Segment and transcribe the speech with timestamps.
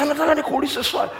[0.00, 1.10] sasa nataka nikuulize swali.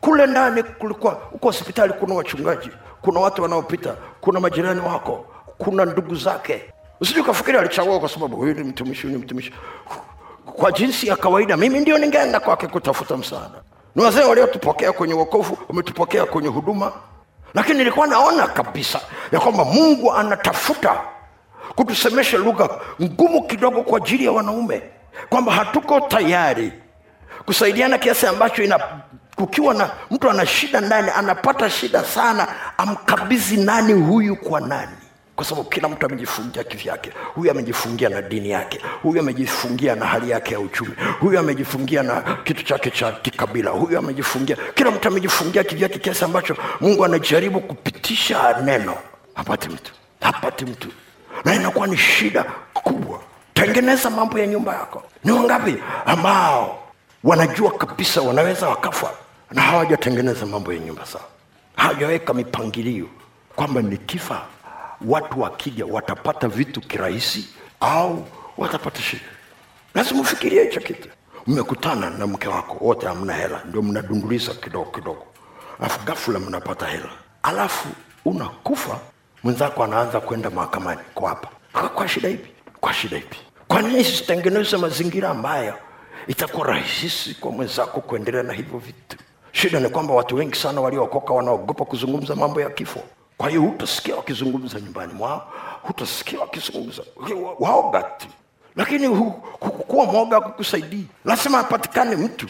[0.00, 2.70] Kule ndani kulikuwa huko hospitali kuna wachungaji
[3.02, 5.24] kuna watu wanaopita kuna majirani wako
[5.58, 6.72] kuna ndugu zake.
[7.00, 9.52] Usije ukafikiri alichagua kwa sababu huyu ni mtumishi huyu ni mtumishi.
[10.56, 13.62] Kwa jinsi ya kawaida mimi ndio ningeenda kwake kutafuta msaada.
[13.94, 16.92] Ni wazee waliotupokea kwenye wokovu wametupokea kwenye huduma.
[17.54, 19.00] Lakini nilikuwa naona kabisa
[19.32, 21.00] ya kwamba mungu anatafuta
[21.74, 22.68] kutusemesha lugha
[23.02, 24.82] ngumu kidogo kwa ajili ya wanaume.
[25.28, 26.72] Kwamba hatuko tayari
[27.46, 28.80] kusaidiana kiasi ambacho ina
[29.36, 32.48] kukiwa na mtu ana shida ndani anapata shida sana
[32.78, 34.92] amkabidhi nani huyu kwa nani?
[35.36, 37.12] Kwa sababu kila mtu amejifungia kivyake.
[37.34, 38.80] Huyu amejifungia na dini yake.
[39.02, 40.90] Huyu amejifungia na hali yake ya uchumi.
[41.20, 43.70] Huyu amejifungia na kitu chake cha kikabila.
[43.70, 48.94] Huyu amejifungia kila mtu amejifungia kivyake kiasi ambacho mungu anajaribu kupitisha neno.
[49.34, 49.92] Hapati mtu.
[50.20, 50.88] Hapati mtu.
[51.44, 52.44] Na inakuwa ni shida
[52.74, 53.20] kubwa.
[53.54, 55.02] Tengeneza mambo ya nyumba yako.
[55.24, 55.76] Ni wangapi?
[56.06, 56.83] Ambao
[57.24, 59.10] wanajua kabisa wanaweza wakafa
[59.50, 61.24] na hawajatengeneza mambo ya nyumba sawa
[61.76, 63.06] hawajaweka mipangilio
[63.56, 64.42] kwamba nikifa
[65.06, 67.48] watu wakija watapata vitu kirahisi
[67.80, 68.26] au
[68.58, 69.22] watapata shida.
[69.94, 71.08] Lazima ufikirie hicho kitu.
[71.46, 75.26] Mmekutana na mke wako wote hamna hela ndio mnadunduliza kidogo kidogo.
[75.80, 77.08] Alafu gafula mnapata hela.
[77.42, 77.88] Alafu
[78.24, 78.98] unakufa
[79.42, 81.48] mwenzako anaanza kwenda mahakamani kwa hapa.
[81.88, 82.50] Kwa, shida ipi?
[82.80, 83.38] Kwa shida ipi?
[83.68, 85.74] Kwa nini sitengeneze mazingira ambayo
[86.26, 89.16] itakuwa rahisi kwa mwenzako kuendelea na hivyo vitu.
[89.52, 93.00] Shida ni kwamba watu wengi sana waliookoka wanaogopa kuzungumza mambo ya kifo.
[93.36, 97.02] Kwa hiyo hutasikia wakizungumza nyumbani mwao hutasikia wakizungumza.
[97.58, 98.26] Waoga tu
[98.76, 99.08] lakini
[99.86, 102.46] kuwa mwoga kukusaidii lazima apatikane mtu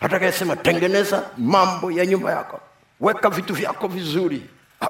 [0.00, 2.60] atakayesema tengeneza mambo ya nyumba yako.
[3.00, 4.42] Weka vitu vyako vizuri.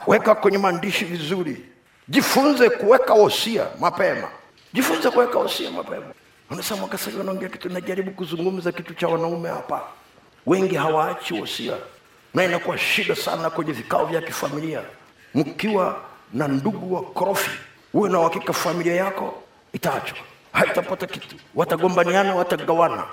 [0.07, 1.65] Weka kwenye maandishi vizuri.
[2.09, 4.29] Jifunze kuweka wosia mapema.
[4.73, 6.07] Jifunze kuweka wosia mapema
[6.53, 9.83] unasema mwaka wanaongea kitu najaribu kuzungumza kitu cha wanaume hapa.
[10.47, 11.75] Wengi hawaachi wosia.
[12.35, 14.81] Na inakuwa shida sana kwenye vikao vya kifamilia.
[15.35, 16.01] Mkiwa
[16.33, 17.51] na ndugu wa korofi
[17.95, 19.43] uwe na uhakika familia yako
[19.73, 20.19] itaachwa.
[20.53, 21.37] Haitapata kitu.
[21.55, 23.05] Watagombaniana watagawana.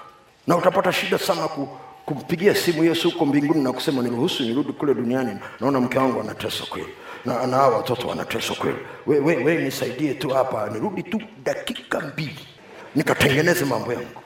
[0.47, 4.93] Na utapata shida sana ku, kumpigia simu yesu huko mbinguni na kusema niruhusu nirudi kule
[4.93, 5.39] duniani.
[5.59, 6.89] Naona mke wangu anateswa kweli.
[7.25, 8.77] Na na hawa watoto wanateswa kweli.
[9.05, 10.69] We, we, we nisaidie tu hapa.
[10.69, 12.47] Nirudi tu dakika mbili
[12.95, 14.21] nikatengeneze mambo yangu.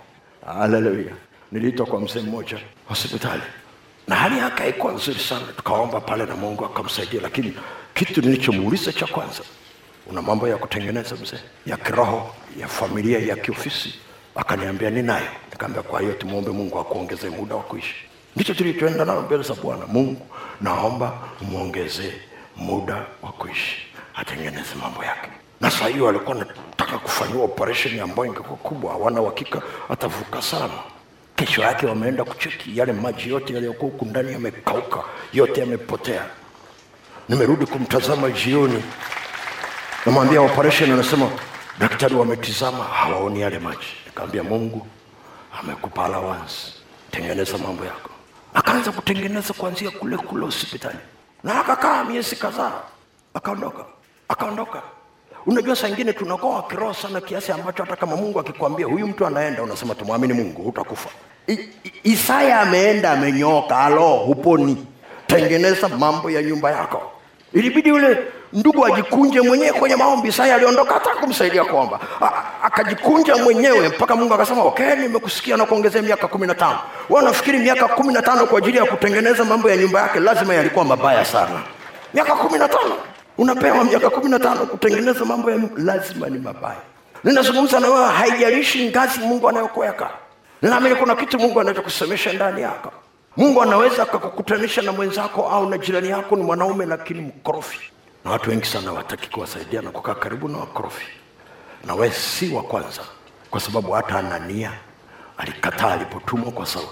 [0.45, 1.11] Haleluya
[1.51, 3.41] niliitwa kwa mzee mmoja hospitali.
[4.07, 5.45] Na hali yake haikuwa nzuri sana.
[5.57, 7.53] Tukaomba pale na mungu akamsaidia lakini
[7.93, 9.41] kitu nilichomuuliza cha kwanza
[10.07, 11.39] una mambo ya kutengeneza mzee?
[11.65, 13.93] Ya kiroho ya familia ya kiofisi?
[14.35, 15.27] Akaniambia ninayo.
[15.51, 17.95] Nikaambia kwa hiyo tumwombe mungu akuongezee muda wa kuishi.
[18.35, 19.85] Ndicho tulichoenda nalo mbele za bwana.
[19.87, 20.27] Mungu
[20.61, 22.13] naomba umwongezee
[22.55, 23.77] muda wa kuishi.
[24.15, 25.29] Atengeneze mambo yake.
[25.61, 26.45] Na saa hiyo alikuwa
[26.93, 28.91] nataka kufanyiwa operesheni ambayo ingekuwa kubwa.
[28.91, 30.73] Hawana uhakika atavuka sana.
[31.35, 35.03] Kesho yake wameenda kucheki yale maji yote yaliyokuwa huku ndani yamekauka
[35.33, 36.25] yote yamepotea.
[37.29, 38.83] Nimerudi kumtazama jioni.
[40.05, 41.29] Namwambia operesheni, anasema
[41.79, 43.87] daktari wametizama hawaoni yale maji.
[44.05, 44.87] Nikamwambia mungu
[45.59, 46.55] amekupa allowance.
[47.11, 48.09] Tengeneza mambo yako.
[48.53, 50.97] Akaanza kutengeneza kuanzia kule kule hospitali.
[51.43, 52.81] Na akakaa miezi kadhaa.
[53.33, 53.85] Akaondoka.
[54.29, 54.81] Akaondoka
[55.45, 59.63] unajua saa ingine tunakoa kiroho sana kiasi ambacho hata kama mungu akikwambia huyu mtu anaenda
[59.63, 61.09] unasema tumwamini mungu utakufa
[62.03, 64.87] isaya ameenda amenyooka alo huponi.
[65.27, 67.11] Tengeneza mambo ya nyumba yako.
[67.53, 68.17] Ilibidi yule
[68.53, 70.27] ndugu ajikunje mwenyewe kwenye maombi.
[70.29, 71.99] Isaya aliondoka hata kumsaidia kuomba.
[72.63, 76.79] Akajikunja mwenyewe mpaka mungu akasema okay nimekusikia na kuongezea miaka kumi na tano.
[77.09, 80.19] Wa nafikiri miaka kumi na tano kwa ajili ya kutengeneza mambo ya nyumba yake?
[80.19, 81.61] Lazima yalikuwa mabaya sana.
[82.13, 82.95] Miaka kumi na tano
[83.37, 86.81] unapewa miaka kumi na tano kutengeneza mambo ya nyumba lazima ni mabaya.
[87.23, 90.09] Ninazungumza na wewe haijalishi ngazi mungu anayokuweka.
[90.61, 92.91] Ninaamini kuna kitu mungu anachokusemesha ndani yako.
[93.37, 97.79] Mungu anaweza akakukutanisha na mwenzako au na jirani yako ni mwanaume lakini mkorofi.
[98.25, 101.05] Na watu wengi sana wataki kuwasaidia na kukaa karibu na wakorofi.
[101.85, 103.01] Na wewe si wa kwanza
[103.51, 104.71] kwa sababu hata anania
[105.37, 106.87] alikataa alipotumwa kwa sauli.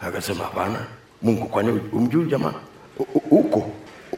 [0.00, 0.78] Akasema hapana
[1.22, 2.34] mungu kwani umjui
[2.98, 3.70] u- huko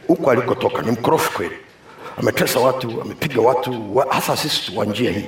[0.09, 1.57] huko alikotoka ni mkorofi kweli.
[2.19, 5.27] Ametesa watu amepiga watu wa, hasa sisi wa njia hii.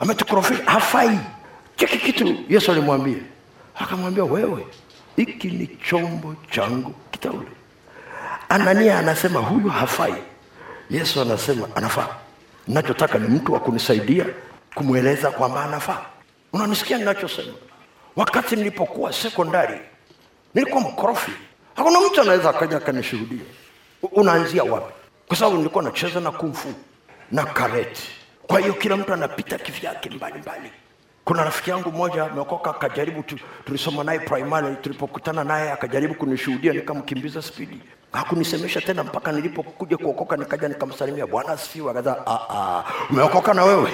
[0.00, 1.18] Ametukorofisha hafai.
[1.76, 3.16] Cheki kitu yesu alimwambia.
[3.74, 4.66] Akamwambia wewe
[5.16, 7.48] hiki ni chombo changu kitaule.
[8.48, 10.14] Anania anasema huyu hafai.
[10.90, 12.08] Yesu anasema anafaa.
[12.68, 14.26] Nachotaka ni mtu wa kunisaidia
[14.74, 16.00] kumweleza kwamba anafaa.
[16.52, 17.52] Unanisikia ninachosema?
[18.16, 19.80] Wakati nilipokuwa sekondari
[20.54, 21.32] nilikuwa mkorofi.
[21.76, 23.40] Hakuna mtu anaweza akaja akanishuhudia
[24.12, 24.92] unaanzia wapi?
[25.28, 26.68] Kwa sababu nilikuwa nacheza na kumfu
[27.32, 28.08] na kareti
[28.46, 30.70] kwa hiyo kila mtu anapita kivyake mbalimbali
[31.24, 37.42] kuna rafiki yangu mmoja ameokoka akajaribu tu, tulisoma naye primary tulipokutana naye akajaribu kunishuhudia nikamkimbiza
[37.42, 37.80] spidi
[38.12, 41.90] hakunisemesha tena mpaka nilipokuja kuokoka nikaja nikamsalimia bwana asifiwe.
[41.90, 43.90] Akasema "Ah, ah, umeokoka na wewe.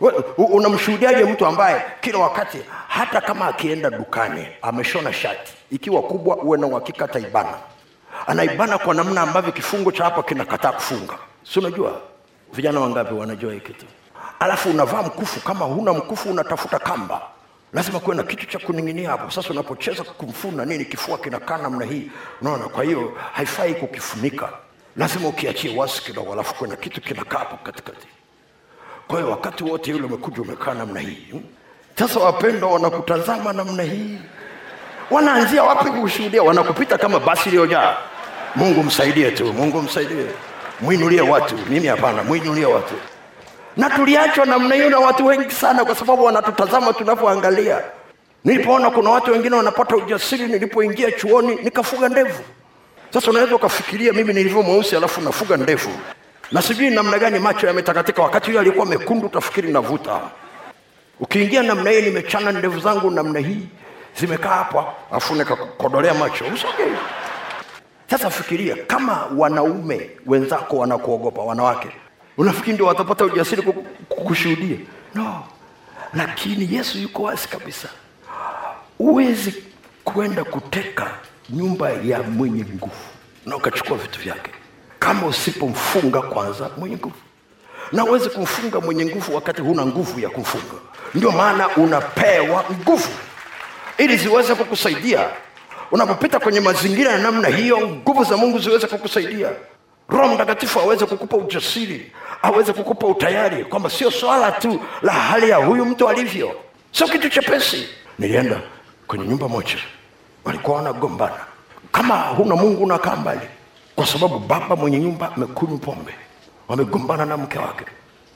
[0.38, 2.58] Unamshuhudiaje mtu ambaye kila wakati
[2.88, 7.54] hata kama akienda dukani ameshona shati ikiwa kubwa uwe na uhakika ataibana
[8.26, 11.14] anaibana kwa namna ambavyo kifungo cha hapa kinakataa kufunga.
[11.52, 12.00] Si unajua?
[12.52, 13.86] Vijana wangapi wanajua hii kitu?
[14.40, 17.20] Alafu unavaa mkufu kama huna mkufu unatafuta kamba.
[17.72, 19.30] Lazima kuwe na kitu cha kuning'inia hapo.
[19.30, 22.10] Sasa unapocheza kumfuna nini kifua kinakaa namna hii.
[22.40, 24.48] Unaona kwa hiyo haifai kukifunika.
[24.96, 28.06] Lazima ukiachie wasi kidogo alafu kuwe na kitu kinakaa hapo katikati.
[29.08, 31.34] Kwa hiyo wakati wote yule umekuja umekaa namna hii.
[31.98, 34.18] Sasa wapendwa wanakutazama namna hii.
[35.10, 36.42] Wanaanzia wapi kushuhudia?
[36.42, 37.96] Wanakupita kama basi iliyojaa
[38.54, 40.26] mungu msaidie tu mungu msaidie.
[40.80, 42.94] Mwinulie watu mimi hapana mwinulie watu.
[43.76, 47.80] Na tuliachwa namna hiyo na watu wengi sana kwa sababu wanatutazama tunavyoangalia.
[48.44, 52.42] Nilipoona kuna watu wengine wanapata ujasiri nilipoingia chuoni nikafuga ndevu.
[53.14, 55.90] Sasa unaweza ukafikiria mimi nilivyo mweusi alafu nafuga ndevu.
[56.52, 60.20] Na sijui namna gani macho yametakatika wakati huyo alikuwa mekundu utafikiri navuta.
[61.20, 63.66] Ukiingia namna hii nimechana ndevu zangu namna hii
[64.20, 66.44] zimekaa hapa afu nikakodolea macho.
[66.54, 66.92] Usogei
[68.10, 71.88] sasa fikiria kama wanaume wenzako wanakuogopa wanawake
[72.38, 74.76] unafikiri ndio watapata ujasiri ku- ku- kushuhudia?
[75.14, 75.44] No.
[76.14, 77.88] Lakini yesu yuko wazi kabisa.
[78.98, 79.54] Huwezi
[80.04, 81.10] kwenda kuteka
[81.50, 82.92] nyumba ya mwenye nguvu
[83.46, 84.50] na ukachukua vitu vyake.
[84.98, 87.14] Kama usipomfunga kwanza mwenye nguvu.
[87.92, 90.74] Na uwezi kumfunga mwenye nguvu wakati huna nguvu ya kumfunga.
[91.14, 93.08] Ndio maana unapewa nguvu.
[93.98, 95.28] Ili ziweze kukusaidia
[95.90, 99.48] unapopita kwenye mazingira ya namna hiyo nguvu za mungu ziweze kukusaidia.
[100.08, 102.12] Roho mtakatifu aweze kukupa ujasiri
[102.42, 106.56] aweze kukupa utayari kwamba sio swala tu la hali ya huyu mtu alivyo.
[106.92, 107.88] Sio kitu chepesi.
[108.18, 108.60] Nilienda
[109.06, 109.76] kwenye nyumba moja.
[110.44, 111.40] Walikuwa wanagombana.
[111.92, 113.40] Kama huna mungu unakaa mbali.
[113.96, 116.14] Kwa sababu baba mwenye nyumba amekunywa pombe.
[116.68, 117.84] Wamegombana na mke wake.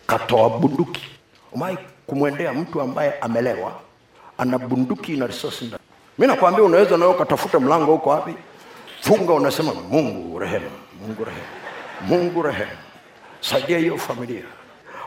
[0.06, 1.02] Katoa bunduki.
[1.52, 3.72] Umai kumwendea mtu ambaye amelewa?
[4.38, 5.82] Ana bunduki na risasi ndani
[6.20, 8.34] mi nakwambia unaweza nawe ukatafuta mlango huko wapi?
[9.00, 10.70] Funga unasema mungu rehema
[11.00, 11.44] mungu rehema
[12.00, 12.70] mungu rehema.
[13.40, 14.42] Saidia hiyo familia.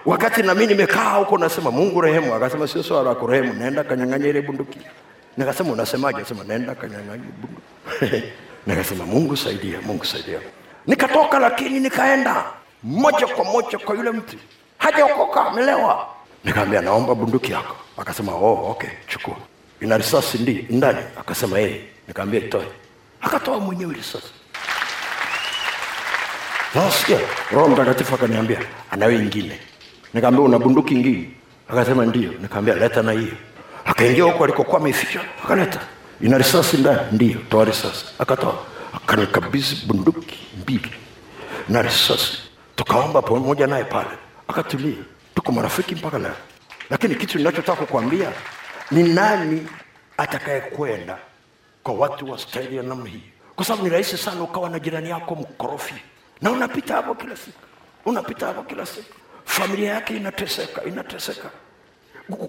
[0.05, 4.41] Wakati nami nimekaa huko nasema mungu rehemu akasema sio swala la kurehemu naenda kanyang'anya ile
[4.41, 4.79] bunduki.
[5.37, 6.21] Nikasema unasemaje?
[6.21, 8.23] Asema naenda kanyang'anya bunduki.
[8.67, 10.39] Nikasema mungu saidia mungu saidia.
[10.87, 12.43] Nikatoka lakini nikaenda
[12.83, 14.37] moja kwa moja kwa yule mtu.
[14.77, 16.07] Hajaokoka amelewa.
[16.43, 17.75] Nikaambia naomba bunduki yako.
[17.97, 19.35] Akasema oh, okay chukua
[19.83, 20.99] ina risasi ndi ndani.
[21.19, 22.67] Akasema yeye nikaambia itoe.
[23.21, 24.27] Akatoa mwenyewe risasi
[26.75, 27.19] nasikia
[27.51, 28.59] roho mtakatifu akaniambia
[28.91, 29.59] anayo ingine
[30.13, 31.29] nikaambia una bunduki ingine
[31.69, 33.33] akasema ndio nikaambia leta na hiyo.
[33.85, 35.79] Akaingia huko alikokuwa ameificha akaleta.
[36.21, 36.99] Ina risasi ndani?
[37.11, 38.65] Ndio toa risasi akatoa.
[38.93, 40.91] Akanikabidhi bunduki mbili.
[41.69, 42.37] Na risasi
[42.75, 44.09] tukaomba pamoja naye pale.
[44.47, 44.95] Akatulia.
[45.35, 46.35] Tuko marafiki mpaka leo.
[46.89, 48.31] Lakini kitu ninachotaka kukwambia
[48.93, 49.67] ni nani
[50.17, 51.17] atakayekwenda
[51.83, 53.23] kwa watu wa staili ya namna hii?
[53.55, 55.93] Kwa sababu ni rahisi sana ukawa na jirani yako mkorofi.
[56.41, 57.59] Na unapita hapo kila siku.
[58.05, 59.13] Unapita hapo kila siku.
[59.45, 61.49] Familia yake inateseka inateseka.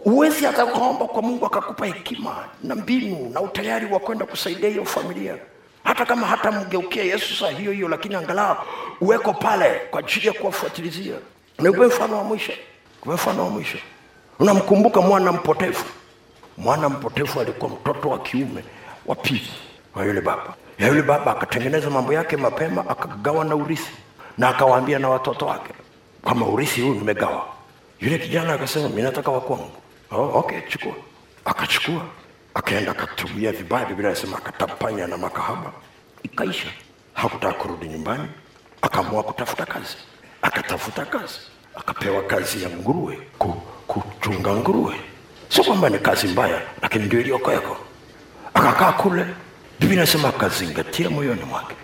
[0.05, 4.85] Huwezi hata ukaomba kwa mungu akakupa hekima na mbinu na utayari wa kwenda kusaidia hiyo
[4.85, 5.36] familia.
[5.84, 8.56] Hata kama hata mgeukia yesu saa hiyo hiyo lakini angalau
[9.01, 11.15] uweko pale kwa ajili ya kuwafuatilizia.
[11.58, 12.53] Niupe mfano wa mwisho.
[13.03, 13.79] Upe mfano wa mwisho.
[14.39, 15.84] Unamkumbuka mwana mpotevu
[16.58, 18.65] mwana mpotefu alikuwa mtoto wa kiume
[19.06, 19.51] wa pili
[19.94, 20.55] wa yule baba.
[20.79, 23.91] Ya yule baba akatengeneza mambo yake mapema akagawa na urithi.
[24.39, 25.73] Na akawaambia na watoto wake
[26.25, 27.46] kama urithi huu nimegawa.
[28.01, 29.70] Yule kijana akasema mi nataka wakwangu
[30.11, 30.93] oh, okay chukua.
[31.44, 32.03] Akachukua
[32.55, 35.73] akaenda akatumia vibaya biblia anasema akatapanya na makahaba.
[36.23, 36.69] Ikaisha.
[37.15, 38.29] Hakutaka kurudi nyumbani
[38.82, 39.96] akaamua kutafuta kazi.
[40.43, 41.39] Akatafuta kazi
[41.75, 43.19] akapewa kazi ya nguruwe
[43.87, 44.94] kuchunga nguruwe
[45.55, 47.77] sio kwamba ni kazi mbaya lakini ndio iliyokweko
[48.55, 49.27] akakaa kule
[49.81, 51.75] bibi nasema akazingatia moyoni mwake.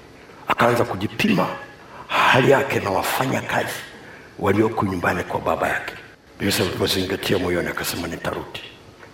[0.49, 1.47] Akaanza kujipima
[2.09, 3.75] hali yake na wafanya kazi
[4.39, 5.95] walioko nyumbani kwa baba yake.
[6.41, 8.61] Alipozingatia moyoni akasema nitarudi.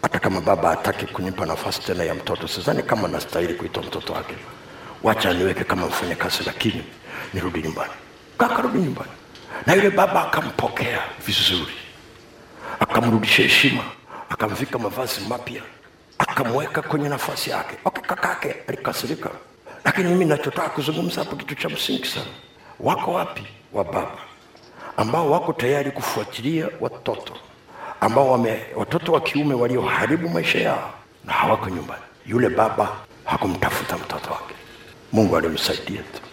[0.03, 4.35] Hata kama baba hataki kunipa nafasi tena ya mtoto sidhani kama nastahili kuitwa mtoto wake.
[5.03, 6.85] Wacha niweke kama mfanya kazi lakini
[7.35, 7.93] nirudi nyumbani.
[8.39, 9.11] Kakarudi nyumbani.
[9.67, 11.73] Na yule baba akampokea vizuri.
[12.81, 13.83] Akamrudisha heshima
[14.31, 15.63] akamvika mavazi mapya.
[16.19, 17.77] Akamweka kwenye nafasi yake.
[17.85, 19.31] Okay, kakake alikasirika.
[19.85, 22.27] Lakini mimi nachotaka kuzungumza hapo kitu cha msingi sana.
[22.81, 23.47] Wako wapi?
[23.73, 24.11] Wa baba.
[24.97, 27.33] Ambao wako tayari kufuatilia watoto.
[28.01, 30.91] Ambao wame watoto wa kiume walioharibu maisha yao
[31.25, 32.03] na hawako nyumbani.
[32.27, 32.93] Yule baba
[33.25, 34.55] hakumtafuta mtoto wake,
[35.13, 36.21] Mungu alimsaidia tu.